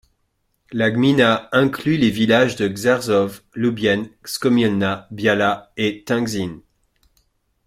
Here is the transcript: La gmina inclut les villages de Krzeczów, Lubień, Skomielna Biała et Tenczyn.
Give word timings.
La 0.71 0.89
gmina 0.89 1.47
inclut 1.51 1.95
les 1.95 2.09
villages 2.09 2.55
de 2.55 2.67
Krzeczów, 2.67 3.43
Lubień, 3.53 4.09
Skomielna 4.25 5.07
Biała 5.11 5.69
et 5.77 6.03
Tenczyn. 6.07 6.61